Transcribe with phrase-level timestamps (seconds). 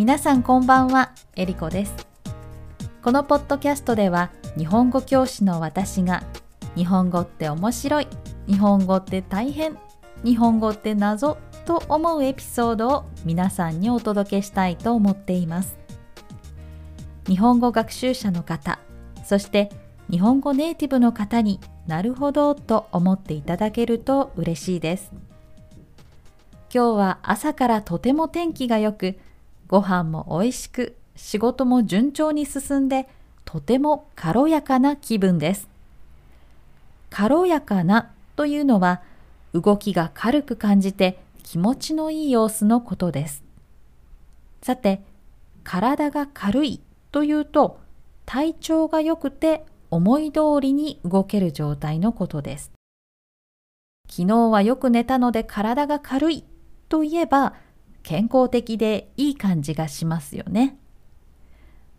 [0.00, 2.08] 皆さんこんばんは、えりこです。
[3.02, 6.22] このポッドキャストでは日本語教師の私が
[6.74, 8.08] 日本語って面白い、
[8.46, 9.76] 日本語って大変、
[10.24, 11.36] 日本語って謎
[11.66, 15.76] と思うエピソードを皆さんにお届けしたいと思っています。
[17.28, 18.78] 日本語学習者の方、
[19.22, 19.68] そして
[20.10, 25.12] 日本語ネイティブの方になるほどと思っていただけると嬉しいです。
[26.74, 29.18] 今日は朝からとても天気が良く、
[29.70, 33.08] ご飯も美味しく、仕事も順調に進んで、
[33.44, 35.68] とても軽やかな気分です。
[37.08, 39.00] 軽やかなというのは、
[39.54, 43.44] 動きが軽く感じて気持ちのいい様子のことです。
[44.60, 45.04] さて、
[45.62, 46.80] 体が軽い
[47.12, 47.78] というと、
[48.26, 52.72] 体調が良くて思い通りに動ける状態のことです。
[54.08, 56.44] 昨日はよく寝たので体が軽い
[56.88, 57.54] といえば、
[58.02, 60.78] 健康的でいい感じがしますよね。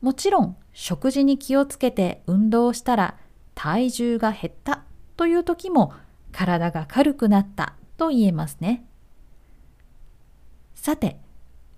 [0.00, 3.16] もちろん食事に気をつけて運動したら
[3.54, 4.84] 体重が減った
[5.16, 5.92] という時も
[6.32, 8.86] 体が軽くなったと言えますね。
[10.74, 11.18] さて、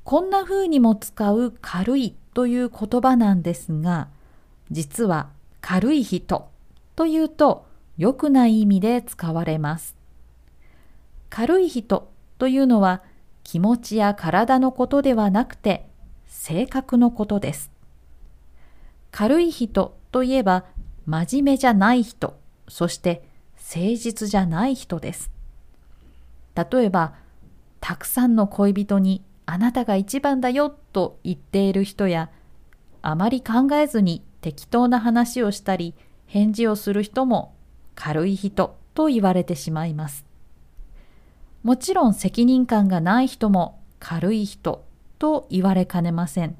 [0.05, 4.09] こんな風にも使う軽いという言葉なんですが、
[4.71, 6.49] 実は軽い人
[6.95, 7.67] というと
[7.99, 9.97] 良くない意味で使われます。
[11.31, 13.03] 軽い人というのは
[13.45, 15.89] 気持ちや体のことではなくて
[16.27, 17.71] 性格のことです。
[19.11, 20.65] 軽い人といえば
[21.07, 23.23] 真面目じゃない人、そして
[23.57, 25.31] 誠実じゃない人です。
[26.55, 27.15] 例えば、
[27.81, 32.31] たくさんの恋人にあなたが一番だよと言っている人や、
[33.03, 35.95] あまり考えずに適当な話をしたり
[36.27, 37.55] 返事をする人も
[37.95, 40.25] 軽い人と言われてしまいます。
[41.63, 44.85] もちろん責任感がない人も軽い人
[45.19, 46.57] と言われかねません。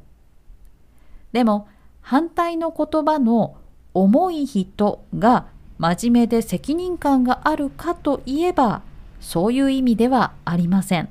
[1.33, 1.69] でも
[2.01, 3.57] 反対の言葉の
[3.95, 5.47] 重い人が
[5.79, 8.83] 真面目で責任感があるかといえば
[9.21, 11.09] そういう意味ではありません。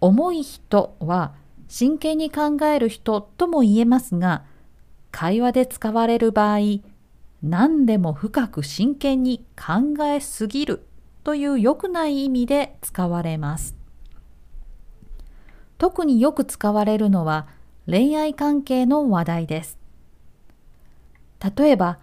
[0.00, 1.32] 重い人は
[1.68, 4.42] 真剣に考える人とも言えますが
[5.10, 6.58] 会話で使われる場合
[7.42, 10.86] 何でも深く真剣に考えすぎる
[11.24, 13.76] という良くない意味で使われます。
[15.78, 17.46] 特によく使われるのは
[17.86, 19.78] 恋愛関係の話題です。
[21.56, 21.98] 例えば、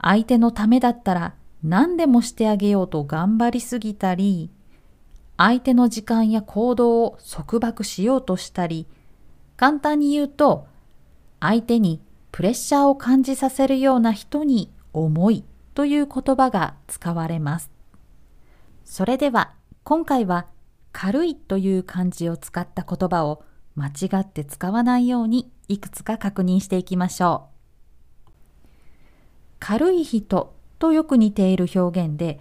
[0.00, 4.50] 相手のためだったら何でもしてあげようと頑張りすぎたり、
[5.36, 8.86] 相手の時間や行動を束縛しようとしたり、
[9.56, 10.66] 簡単に言うと、
[11.40, 12.00] 相手に
[12.30, 15.44] プレッシャーを感じさせるような人に重い
[15.74, 17.77] という言葉が使われます。
[18.90, 19.52] それでは
[19.84, 20.46] 今回は
[20.92, 23.44] 軽いという漢字を使った言葉を
[23.76, 27.48] 間違って使わないようにいくつか確認していきましょ
[28.26, 28.30] う。
[29.60, 32.40] 軽い人とよく似ている表現で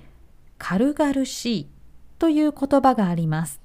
[0.57, 1.69] 軽々しい
[2.17, 3.59] という言葉があります。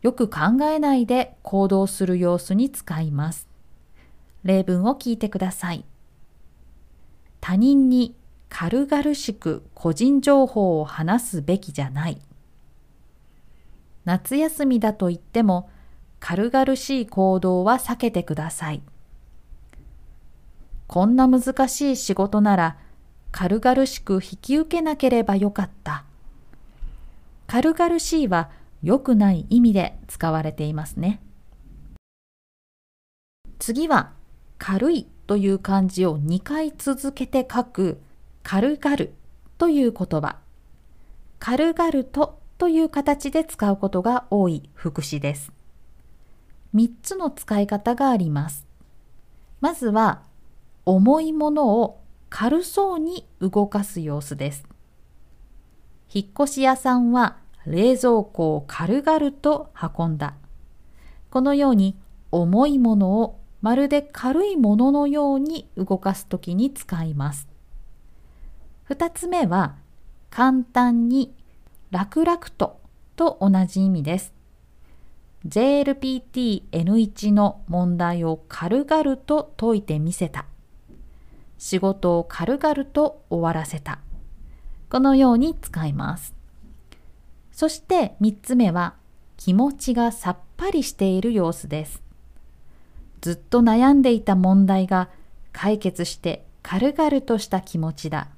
[0.00, 3.46] よく考えないで行動する様子に使います。
[4.42, 5.84] 例文を聞いてください。
[7.42, 8.16] 他人に
[8.48, 12.20] 軽々しく個人情報を話すべきじゃない。
[14.04, 15.70] 夏休みだと言っても
[16.20, 18.82] 軽々しい行動は避けてください。
[20.86, 22.78] こんな難しい仕事なら
[23.30, 26.04] 軽々しく引き受けなければよかった。
[27.46, 28.50] 軽々しいは
[28.82, 31.20] 良くない意味で使われていますね。
[33.58, 34.12] 次は
[34.56, 38.00] 軽いという漢字を2回続けて書く
[38.50, 39.10] 軽々
[39.58, 40.38] という言葉。
[41.38, 45.52] 軽々とという形で使うことが多い副詞です。
[46.74, 48.66] 3つの使い方があります。
[49.60, 50.22] まずは、
[50.86, 52.00] 重いものを
[52.30, 54.64] 軽そうに動かす様子です。
[56.10, 57.36] 引っ越し屋さんは
[57.66, 60.36] 冷蔵庫を軽々と運んだ。
[61.28, 61.98] このように
[62.32, 67.57] 重いものをまるで軽いもののように動かすときに使います。
[68.88, 69.74] 二つ目は、
[70.30, 71.34] 簡単に
[71.90, 72.80] 楽々と
[73.16, 74.32] と同じ意味です。
[75.46, 80.46] JLPT-N1 の問題を軽々と解いてみせた。
[81.58, 83.98] 仕事を軽々と終わらせた。
[84.88, 86.34] このように使います。
[87.52, 88.94] そして三つ目は
[89.36, 92.02] 気持ちがさっぱりしている様子です。
[93.20, 95.10] ずっと悩んでいた問題が
[95.52, 98.28] 解決して軽々とした気持ちだ。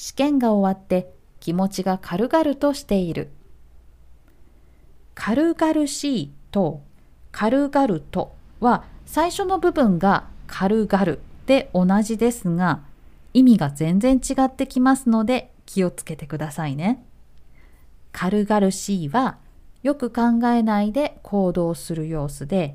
[0.00, 3.28] 試験が終わって気持ちが軽々としている。
[5.14, 6.80] 軽々しいと
[7.32, 12.80] 軽々とは最初の部分が軽々で同じですが
[13.34, 17.04] 意味が全然違ってきますので気をつけてくださいね。
[18.10, 19.36] 軽々しいは
[19.82, 22.74] よく考えないで行動する様子で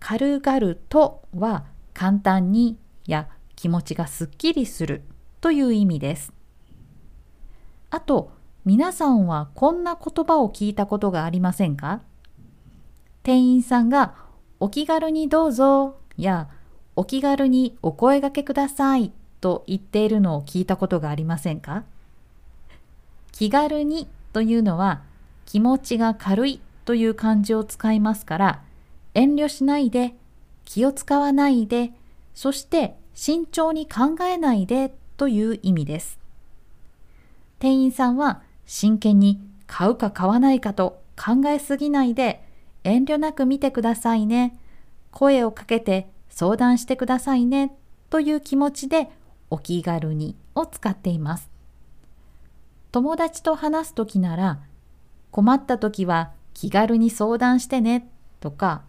[0.00, 5.02] 軽々とは簡単にや気持ちがすっきりする
[5.42, 6.33] という意味です。
[7.94, 8.32] あと
[8.64, 12.00] 皆さんはこんな言葉を聞いたことがありませんか？
[13.22, 14.16] 店員さんが
[14.58, 16.48] お気軽にどうぞや
[16.96, 21.84] お気軽にお声がけくださいと言っているのを聞いたことがありませんか
[23.30, 25.02] 気軽にというのは
[25.46, 28.62] 気持ちが軽いという漢字を使いますから
[29.14, 30.16] 遠慮しないで
[30.64, 31.92] 気を使わないで
[32.34, 36.23] そして慎重に考えないでという意味です。
[37.64, 42.44] 店員さんは真剣に買うか買わないかと考えすぎないで
[42.82, 44.58] 遠慮なく見てくださいね。
[45.12, 47.74] 声をかけて相談してくださいね。
[48.10, 49.08] という気持ちで
[49.48, 51.48] お気軽にを使っています。
[52.92, 54.60] 友達と話す時なら
[55.30, 58.10] 困った時は気軽に相談してね。
[58.40, 58.82] とか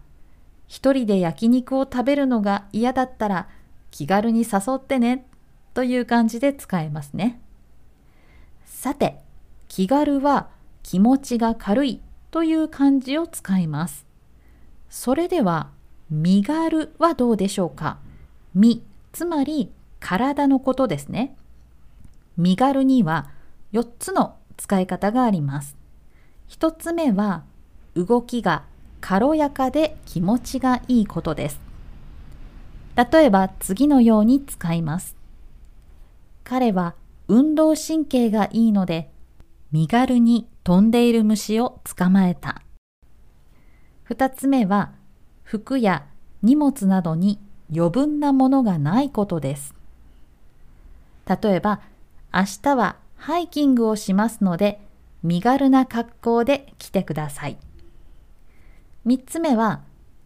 [0.68, 3.48] 一人で焼肉を食べるのが嫌だったら
[3.90, 5.26] 気軽に誘ってね。
[5.72, 7.40] という感じで使えますね。
[8.66, 9.18] さて
[9.68, 10.48] 気軽は
[10.82, 14.04] 気持ちが軽いという漢字を使います。
[14.90, 15.70] それでは
[16.10, 17.98] 身軽はどうでしょうか？
[18.54, 21.34] 身、つまり体のことですね。
[22.36, 23.30] 身軽には
[23.72, 25.76] 4つの使い方があります。
[26.50, 27.44] 1つ目は
[27.94, 28.64] 動きが
[29.00, 31.60] 軽やかで気持ちがいいことです。
[32.94, 35.16] 例えば次のように使います。
[36.44, 36.94] 彼は
[37.28, 39.10] 運動神経がいいので
[39.72, 42.62] 身軽に飛んでいる虫を捕まえた。
[44.04, 44.92] 二つ目は、
[45.42, 46.06] 服や
[46.42, 47.40] 荷物などに
[47.74, 49.74] 余分なものがないことです。
[51.28, 51.80] 例えば、
[52.32, 54.80] 明日はハイキングをしますので、
[55.22, 57.58] 身軽な格好で来てください。
[59.04, 59.82] 三つ目は、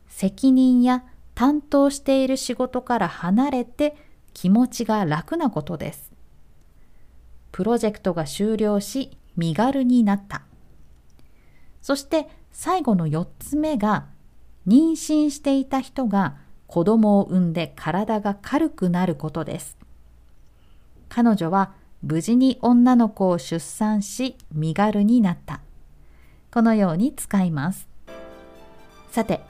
[0.09, 1.05] 責任や
[1.35, 3.97] 担当している仕事から離れて
[4.35, 6.10] 気持ちが楽なことです。
[7.53, 10.43] プロジェクトが終了し身軽になった。
[11.81, 14.07] そして最後の4つ目が
[14.67, 16.37] 妊娠していた人が
[16.67, 19.77] 子供を産んで体が軽くなることです。
[21.09, 25.61] 彼女は無事に女の子を出産し身軽になった。
[26.53, 27.89] このように使います。
[29.11, 29.41] さて、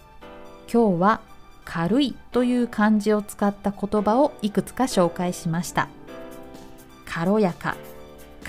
[0.73, 1.21] 今日は
[1.65, 5.89] 軽いという漢字を使った言葉をいくつか紹介しました。
[7.05, 7.77] 軽やか、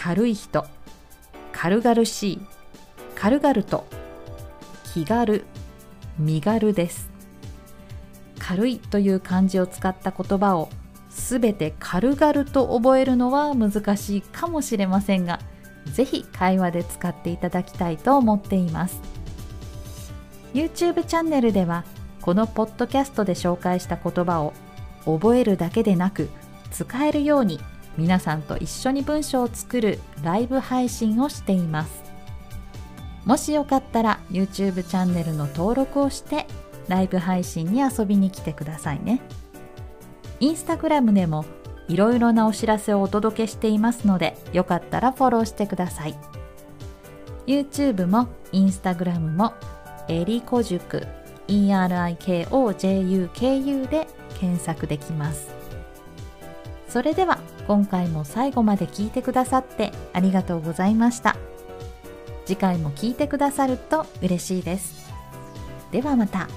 [0.03, 0.65] 軽い人、
[1.51, 2.41] 軽々しい。
[3.13, 3.85] 軽々と。
[4.95, 5.45] 気軽。
[6.17, 7.11] 身軽です。
[8.39, 10.69] 軽いという漢字を使った言葉を
[11.11, 15.39] すべて軽々と覚えるのは難しいかもしれませんが
[15.93, 18.99] ぜひ会話で使っていただきたいと思っています。
[20.55, 21.85] YouTube チャンネルでは
[22.21, 24.53] このポッドキャストで紹介した言葉を
[25.05, 26.31] 覚えるだけでなく
[26.71, 27.59] 使えるように
[27.97, 32.01] 皆さんと一緒に文章を作るライブ配信をしています。
[33.25, 36.47] もしよかったら YouTube チャンネルの登録をして
[36.87, 39.21] ライブ配信に遊びに来てくださいね。
[40.39, 41.45] インスタグラムでも
[41.87, 46.15] いろいろなお知らせをお届けしていますのでよかったらフォローしてください。
[47.45, 49.53] YouTube も Instagram も
[50.07, 51.05] えりこ塾
[51.47, 54.07] ERIKOJUKU で
[54.39, 55.60] 検索できます。
[56.91, 61.37] それでは今回も最後まで聞いてくださってありがとうございました
[62.45, 65.09] 次回も聞いてくださると嬉しいです
[65.93, 66.49] ではまた。